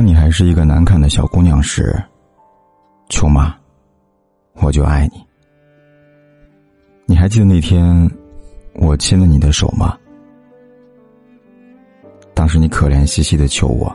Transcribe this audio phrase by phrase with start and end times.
[0.00, 2.02] 当你还是一个难看的小姑娘时，
[3.10, 3.54] 秋妈，
[4.54, 5.22] 我就爱你。
[7.04, 8.10] 你还记得那天
[8.76, 9.98] 我亲了你的手吗？
[12.32, 13.94] 当时你可怜兮兮的求我，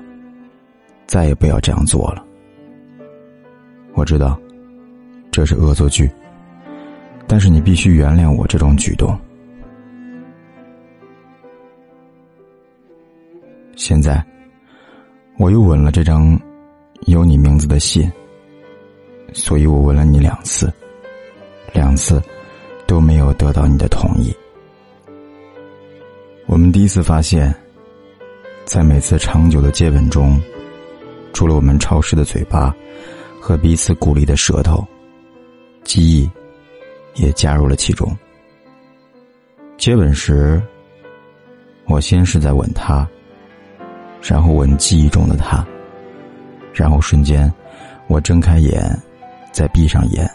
[1.08, 2.24] 再也不要这样做了。
[3.96, 4.40] 我知道
[5.32, 6.08] 这是恶作剧，
[7.26, 9.20] 但是你必须原谅我这种举动。
[13.76, 14.24] 现在。
[15.38, 16.40] 我又吻了这张
[17.08, 18.10] 有你名字的信，
[19.34, 20.72] 所以我吻了你两次，
[21.74, 22.22] 两次
[22.88, 24.34] 都没有得到你的同意。
[26.46, 27.54] 我们第一次发现，
[28.64, 30.42] 在每次长久的接吻中，
[31.34, 32.74] 除了我们潮湿的嘴巴
[33.42, 34.88] 和彼此鼓励的舌头，
[35.84, 36.30] 记忆
[37.16, 38.10] 也加入了其中。
[39.78, 40.64] 接吻时，
[41.88, 43.06] 我先是在吻他。
[44.28, 45.64] 然后吻记忆中的他，
[46.74, 47.52] 然后瞬间，
[48.08, 48.84] 我睁开眼，
[49.52, 50.28] 再闭上眼，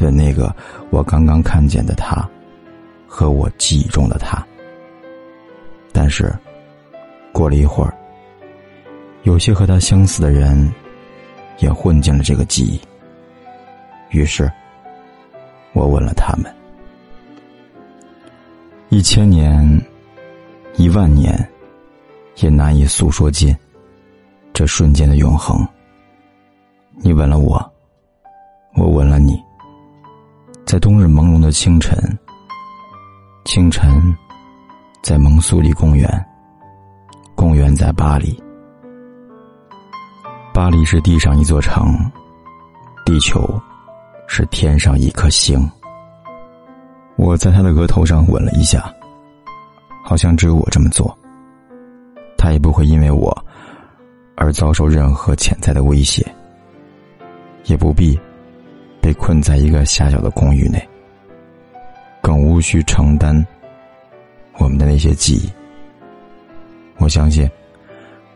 [0.00, 0.54] 吻那个
[0.90, 2.28] 我刚刚看见的他，
[3.06, 4.46] 和我记忆中的他。
[5.90, 6.30] 但是，
[7.32, 7.94] 过了一会儿，
[9.22, 10.70] 有些和他相似的人，
[11.60, 12.78] 也混进了这个记忆。
[14.10, 14.52] 于是，
[15.72, 16.54] 我吻了他们。
[18.90, 19.80] 一千年，
[20.76, 21.48] 一万年。
[22.36, 23.54] 也难以诉说尽
[24.52, 25.66] 这瞬间的永恒。
[26.96, 27.72] 你吻了我，
[28.74, 29.42] 我吻了你。
[30.64, 31.96] 在冬日朦胧的清晨，
[33.44, 34.16] 清晨，
[35.02, 36.26] 在蒙苏里公园，
[37.34, 38.42] 公园在巴黎。
[40.54, 41.98] 巴黎是地上一座城，
[43.04, 43.60] 地球
[44.26, 45.70] 是天上一颗星。
[47.16, 48.90] 我在他的额头上吻了一下，
[50.02, 51.16] 好像只有我这么做。
[52.42, 53.32] 他也不会因为我
[54.34, 56.26] 而遭受任何潜在的威胁，
[57.66, 58.18] 也不必
[59.00, 60.88] 被困在一个狭小的公寓内，
[62.20, 63.32] 更无需承担
[64.58, 65.48] 我们的那些记忆。
[66.98, 67.48] 我相信，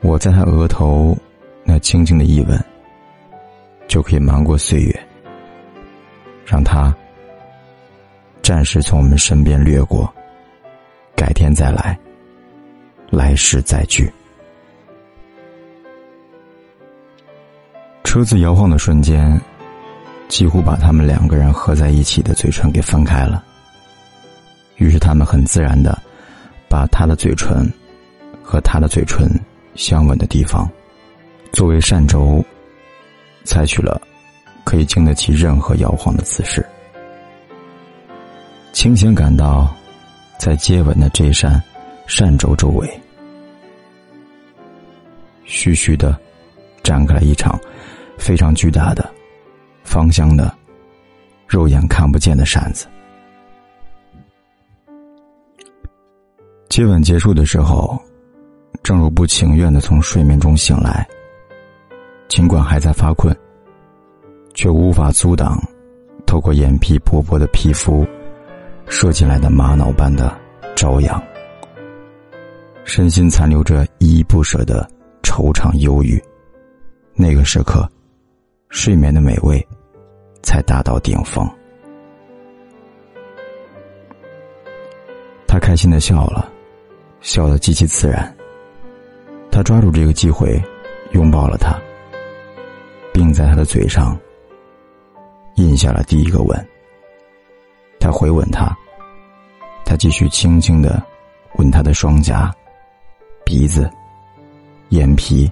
[0.03, 1.17] 我在他额头
[1.65, 2.65] 那轻轻的一吻，
[3.89, 5.07] 就可以瞒过岁月，
[6.45, 6.95] 让他
[8.41, 10.09] 暂时从我们身边掠过，
[11.17, 11.99] 改天再来。
[13.11, 14.13] 来世再聚。
[18.05, 19.39] 车子摇晃的瞬间，
[20.29, 23.45] 几乎把他们两个人合在一起的嘴唇给分开了。
[24.77, 26.01] 于是他们很自然的，
[26.69, 27.71] 把他的嘴唇
[28.43, 29.29] 和他的嘴唇
[29.75, 30.71] 相吻的地方，
[31.53, 32.45] 作为扇轴，
[33.45, 34.01] 采取了
[34.65, 36.65] 可以经得起任何摇晃的姿势。
[38.73, 39.75] 清闲感到，
[40.39, 41.63] 在接吻的这扇。
[42.07, 43.01] 扇轴周围，
[45.45, 46.19] 徐徐的
[46.83, 47.59] 展开了一场
[48.17, 49.09] 非常巨大的、
[49.83, 50.57] 芳香的、
[51.47, 52.87] 肉眼看不见的扇子。
[56.69, 58.01] 接吻结束的时候，
[58.83, 61.07] 正如不情愿的从睡眠中醒来，
[62.29, 63.37] 尽管还在发困，
[64.55, 65.61] 却无法阻挡
[66.25, 68.07] 透过眼皮薄薄的皮肤
[68.87, 70.39] 射进来的玛瑙般的
[70.77, 71.23] 朝阳。
[72.87, 74.89] 身心残留着依依不舍的
[75.21, 76.23] 惆怅忧郁，
[77.15, 77.87] 那个时刻，
[78.69, 79.61] 睡眠的美味
[80.41, 81.45] 才达到顶峰。
[85.49, 86.49] 他开心的笑了，
[87.21, 88.35] 笑得极其自然。
[89.51, 90.63] 他抓住这个机会，
[91.11, 91.77] 拥抱了他，
[93.13, 94.17] 并在他的嘴上
[95.57, 96.69] 印下了第一个吻。
[97.99, 98.73] 他回吻他，
[99.85, 101.03] 他继续轻轻的
[101.57, 102.55] 吻他的双颊。
[103.47, 103.89] 鼻子、
[104.89, 105.49] 眼皮，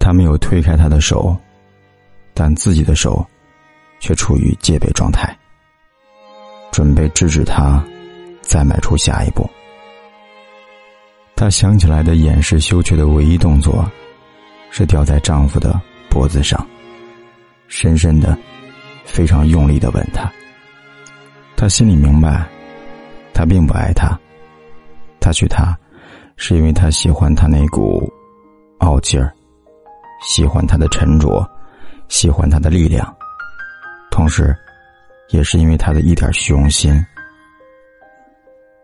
[0.00, 1.36] 他没有推开他的手，
[2.34, 3.24] 但自己的手
[4.00, 5.32] 却处于戒备状态，
[6.72, 7.80] 准备制止他
[8.42, 9.48] 再迈出下一步。
[11.36, 13.88] 他想起来的掩饰羞怯的唯一动作，
[14.72, 15.80] 是吊在丈夫的
[16.10, 16.66] 脖子上，
[17.68, 18.36] 深深的、
[19.04, 20.28] 非常用力的吻他。
[21.56, 22.44] 他心里明白，
[23.32, 24.18] 他并不爱他，
[25.20, 25.78] 他娶她。
[26.42, 28.10] 是因为他喜欢他那股
[28.78, 29.30] 傲劲儿，
[30.22, 31.46] 喜欢他的沉着，
[32.08, 33.14] 喜欢他的力量，
[34.10, 34.56] 同时，
[35.28, 36.92] 也是因为他的一点虚荣心。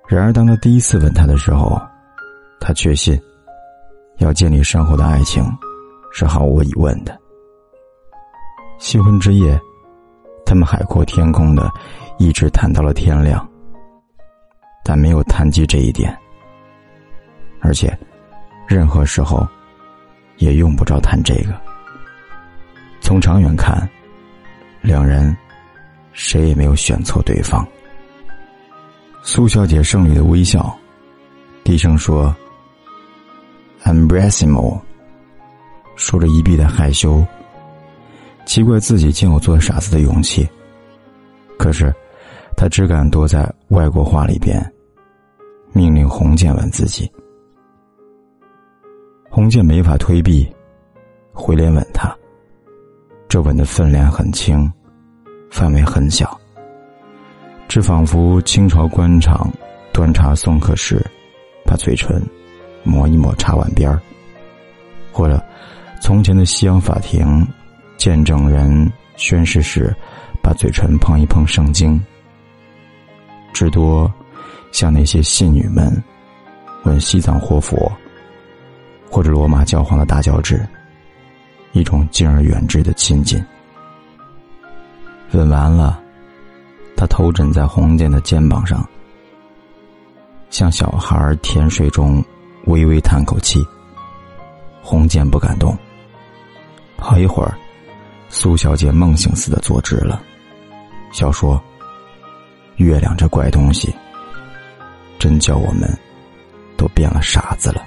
[0.06, 1.80] 然而，当他第一次吻她的时候，
[2.60, 3.18] 他确信，
[4.18, 5.42] 要建立深厚的爱情，
[6.12, 7.18] 是毫无疑问的。
[8.78, 9.58] 新婚之夜，
[10.44, 11.70] 他们海阔天空的，
[12.18, 13.48] 一直谈到了天亮，
[14.84, 16.14] 但没有谈及这一点。
[17.60, 17.96] 而且，
[18.66, 19.46] 任何时候，
[20.38, 21.54] 也用不着谈这个。
[23.00, 23.88] 从长远看，
[24.80, 25.36] 两人
[26.12, 27.66] 谁也没有选错对方。
[29.22, 30.76] 苏小姐胜利的微笑，
[31.64, 32.34] 低声说
[33.84, 34.80] e m b r a s i m o
[35.96, 37.24] 说着一臂的害羞。
[38.44, 40.48] 奇怪自己竟有做傻子的勇气，
[41.58, 41.92] 可是，
[42.56, 44.64] 他只敢躲在外国话里边，
[45.72, 47.10] 命令洪建吻自己。
[49.36, 50.50] 红剑没法推避，
[51.30, 52.10] 回脸吻他。
[53.28, 54.72] 这吻的分量很轻，
[55.50, 56.40] 范围很小，
[57.68, 59.52] 这仿佛清朝官场
[59.92, 61.04] 端茶送客时，
[61.66, 62.18] 把嘴唇
[62.82, 64.00] 抹一抹茶碗边儿，
[65.12, 65.38] 或者
[66.00, 67.46] 从前的西洋法庭，
[67.98, 69.94] 见证人宣誓时，
[70.42, 72.02] 把嘴唇碰一碰圣经。
[73.52, 74.10] 至多
[74.72, 75.92] 像那些信女们
[76.84, 77.92] 吻西藏活佛，
[79.16, 80.62] 或者罗马教皇的大脚趾。
[81.72, 83.42] 一种敬而远之的亲近。
[85.32, 85.98] 吻完了，
[86.94, 88.86] 他头枕在红剑的肩膀上，
[90.50, 92.22] 像小孩甜睡中
[92.66, 93.66] 微微叹口气。
[94.82, 95.74] 红剑不敢动。
[96.98, 97.56] 好一会儿，
[98.28, 100.20] 苏小姐梦醒似的坐直了，
[101.10, 101.58] 笑说
[102.76, 103.94] ：“月亮这怪东西，
[105.18, 105.90] 真叫我们
[106.76, 107.82] 都变了傻子了。”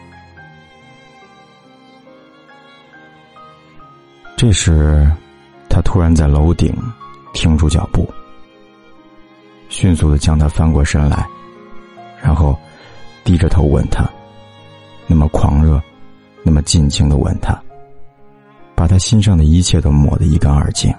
[4.39, 5.05] 这时，
[5.67, 6.73] 他突然在楼顶
[7.33, 8.09] 停住脚步，
[9.67, 11.27] 迅速的将他翻过身来，
[12.23, 12.57] 然后
[13.25, 14.09] 低着头吻他，
[15.07, 15.77] 那么狂热，
[16.41, 17.53] 那么尽情的吻他，
[18.75, 20.89] 把他心上的一切都抹得一干二净，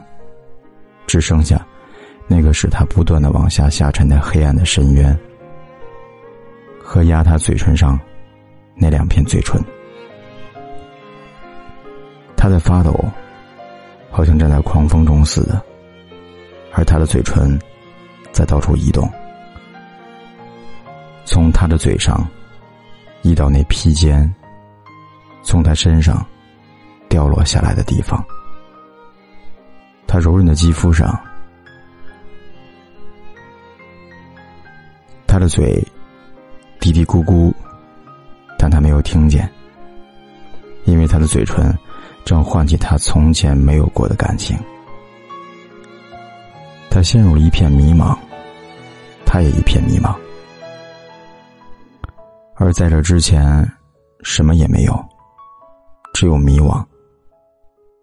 [1.07, 1.67] 只剩下
[2.29, 5.19] 那个使他不断的往下下沉的黑暗的深渊，
[6.85, 7.99] 和压他嘴唇上
[8.75, 9.59] 那两片嘴唇，
[12.37, 13.03] 他在发抖。
[14.11, 15.63] 好像站在狂风中似的，
[16.73, 17.59] 而他的嘴唇
[18.33, 19.09] 在到处移动，
[21.25, 22.27] 从他的嘴上
[23.23, 24.33] 移到那披肩，
[25.43, 26.27] 从他身上
[27.09, 28.23] 掉落下来的地方，
[30.07, 31.19] 他柔韧的肌肤上，
[35.27, 35.83] 他的嘴
[36.81, 37.53] 嘀嘀咕咕，
[38.59, 39.49] 但他没有听见，
[40.85, 41.73] 因为他的嘴唇。
[42.31, 44.57] 正唤起他从前没有过的感情，
[46.89, 48.17] 他陷入了一片迷茫，
[49.27, 50.15] 他也一片迷茫，
[52.55, 53.69] 而在这之前，
[54.23, 54.97] 什么也没有，
[56.15, 56.81] 只有迷惘，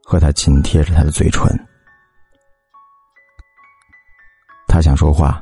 [0.03, 1.47] 和他紧贴着他的嘴唇。
[4.67, 5.41] 他想说话，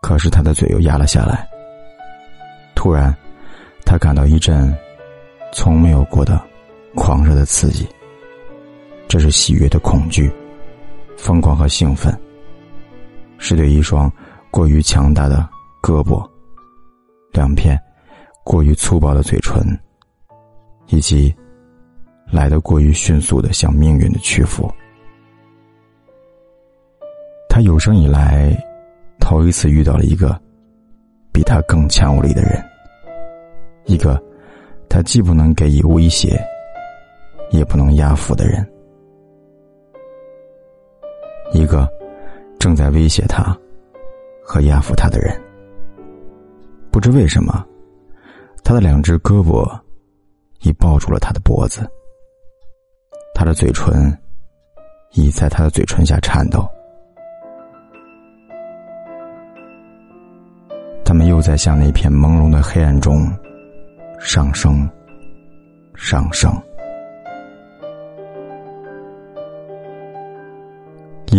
[0.00, 1.46] 可是他的嘴又压了下来。
[2.74, 3.14] 突然，
[3.84, 4.74] 他感到一阵
[5.52, 6.42] 从没有过的。
[7.16, 7.88] 狂热的刺激，
[9.08, 10.30] 这是喜悦的恐惧，
[11.16, 12.14] 疯狂和兴奋，
[13.38, 14.12] 是对一双
[14.50, 15.48] 过于强大的
[15.82, 16.28] 胳膊，
[17.32, 17.80] 两片
[18.44, 19.66] 过于粗暴的嘴唇，
[20.88, 21.34] 以及
[22.30, 24.70] 来的过于迅速的向命运的屈服。
[27.48, 28.54] 他有生以来
[29.18, 30.38] 头一次遇到了一个
[31.32, 32.62] 比他更强无力的人，
[33.86, 34.22] 一个
[34.86, 36.38] 他既不能给予威胁。
[37.50, 38.66] 也不能压服的人，
[41.52, 41.88] 一个
[42.58, 43.56] 正在威胁他
[44.42, 45.40] 和压服他的人。
[46.90, 47.64] 不知为什么，
[48.64, 49.68] 他的两只胳膊
[50.62, 51.88] 已抱住了他的脖子，
[53.34, 54.16] 他的嘴唇
[55.12, 56.66] 已在他的嘴唇下颤抖。
[61.04, 63.30] 他们又在向那片朦胧的黑暗中
[64.18, 64.88] 上升，
[65.94, 66.52] 上升。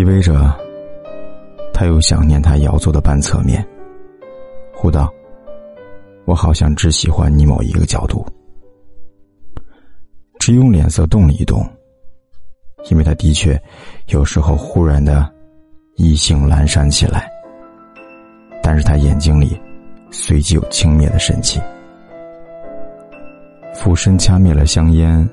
[0.07, 0.33] 意味着，
[1.73, 3.61] 他又想念他摇坐的半侧面。
[4.73, 5.13] 呼道
[6.23, 8.25] ：“我好像只喜欢你某一个角度。”
[10.39, 11.61] 只用脸色动了一动，
[12.89, 13.61] 因为他的确
[14.07, 15.29] 有时候忽然的
[15.97, 17.29] 异性阑珊起来。
[18.63, 19.59] 但是他眼睛里
[20.09, 21.59] 随即有轻蔑的神气，
[23.73, 25.29] 俯身掐灭了香烟，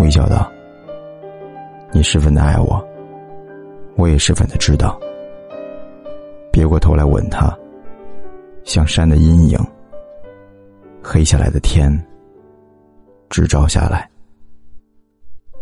[0.00, 0.50] 微笑道
[1.92, 2.82] ：“你十分的爱我。”
[3.96, 4.98] 我也十分的知道，
[6.52, 7.56] 别过头来吻他，
[8.64, 9.58] 像山的阴影，
[11.02, 11.90] 黑下来的天，
[13.30, 14.10] 直照下来，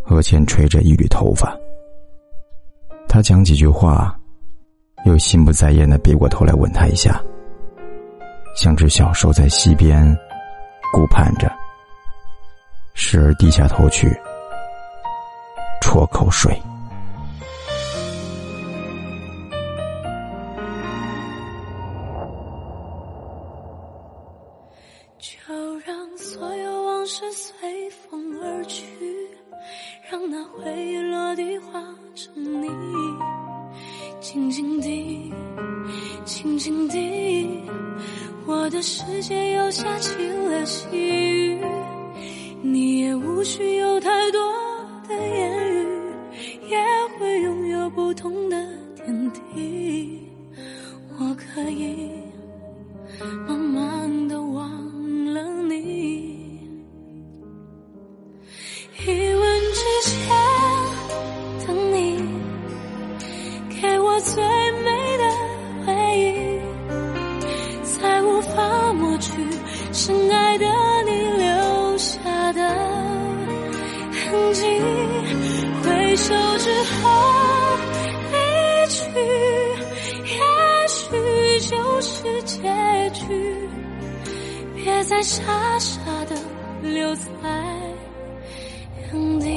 [0.05, 1.55] 额前垂着一缕头发。
[3.07, 4.19] 他讲几句话，
[5.05, 7.21] 又心不在焉的别过头来吻他一下，
[8.55, 10.03] 像只小兽在溪边
[10.91, 11.51] 顾盼着，
[12.95, 14.09] 时而低下头去，
[15.81, 16.59] 啜口水。
[27.03, 28.85] 往事随风而去，
[30.09, 31.83] 让那回忆落地化
[32.15, 32.69] 成泥，
[34.21, 35.29] 静静地，
[36.23, 37.59] 静静地，
[38.45, 41.59] 我的世界又下起了细雨，
[42.61, 44.39] 你也无需有太多
[45.05, 45.87] 的言语，
[46.69, 46.77] 也
[47.19, 50.21] 会拥有不同的天地，
[51.19, 52.09] 我可以
[84.83, 85.41] 别再傻
[85.79, 86.35] 傻的
[86.81, 87.23] 留在。
[89.13, 89.47] 原地，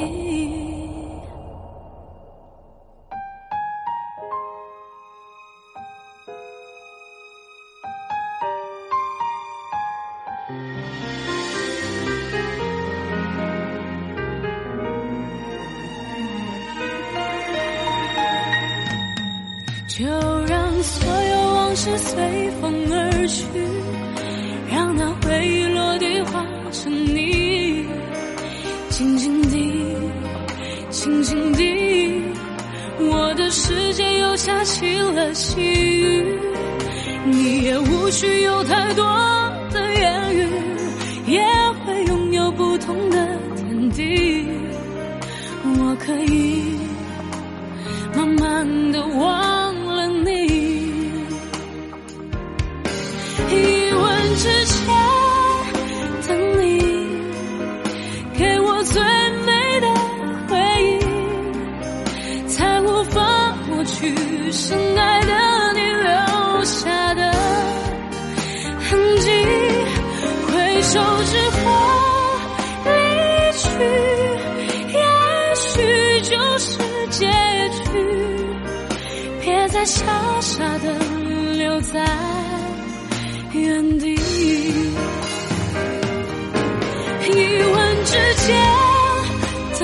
[19.87, 20.05] 就
[20.45, 23.43] 让所有往事随风而去，
[25.97, 27.85] 地化成你，
[28.89, 29.83] 静静地。
[30.89, 32.21] 静静地，
[32.99, 36.39] 我的世界又下起了细雨，
[37.25, 39.05] 你也无需有太多
[39.71, 40.47] 的言语，
[41.27, 41.41] 也
[41.85, 44.26] 会拥有不同的天地。
[70.89, 70.93] 手
[71.25, 71.59] 之后
[72.85, 72.89] 离
[73.57, 73.67] 去，
[74.93, 74.99] 也
[75.55, 75.67] 许
[76.21, 76.65] 就是
[77.09, 77.19] 结
[77.83, 77.85] 局。
[79.41, 80.05] 别再傻
[80.39, 80.97] 傻的
[81.57, 81.99] 留在
[83.51, 84.15] 原地，
[87.25, 87.75] 一吻
[88.05, 88.13] 之
[88.45, 88.47] 间。
[89.79, 89.83] 等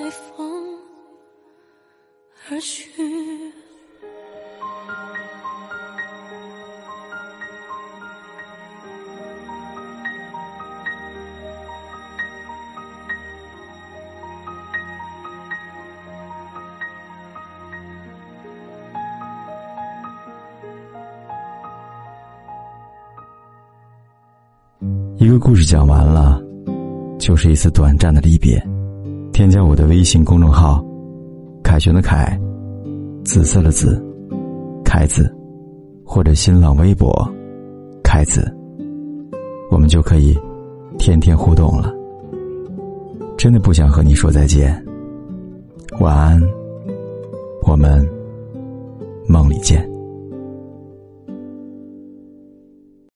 [0.00, 0.78] 随风
[2.48, 2.90] 而去。
[25.18, 26.42] 一个故事讲完了，
[27.18, 28.58] 就是一次短暂的离别。
[29.40, 30.84] 添加我的微信公众号
[31.64, 32.38] “凯旋的凯”，
[33.24, 33.98] 紫色的紫，
[34.84, 35.34] 凯子，
[36.04, 37.10] 或者新浪微博
[38.04, 38.54] “凯子”，
[39.72, 40.38] 我们就可以
[40.98, 41.90] 天天互动了。
[43.38, 44.78] 真的不想和你说再见，
[46.00, 46.38] 晚安，
[47.62, 48.06] 我们
[49.26, 49.89] 梦里见。